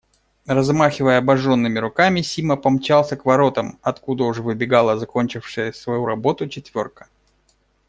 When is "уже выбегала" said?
4.23-4.97